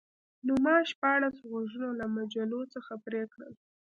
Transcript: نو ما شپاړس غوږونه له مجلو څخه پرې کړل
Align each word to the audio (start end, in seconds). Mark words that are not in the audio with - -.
نو 0.45 0.53
ما 0.65 0.75
شپاړس 0.91 1.35
غوږونه 1.49 1.89
له 1.99 2.05
مجلو 2.15 2.61
څخه 2.73 2.91
پرې 3.05 3.21
کړل 3.33 3.53